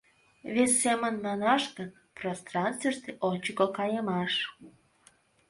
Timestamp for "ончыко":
3.29-3.65